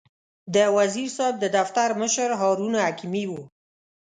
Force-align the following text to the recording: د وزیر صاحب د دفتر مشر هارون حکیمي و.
د 0.55 0.57
وزیر 0.77 1.09
صاحب 1.17 1.35
د 1.39 1.45
دفتر 1.57 1.89
مشر 2.01 2.29
هارون 2.39 2.73
حکیمي 2.85 3.25
و. 3.29 3.33